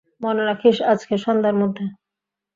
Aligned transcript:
মনে 0.21 0.43
রাখিস, 0.45 0.77
আজকে 0.91 1.13
সন্ধ্যার 1.25 1.55
মধ্যে। 1.61 1.85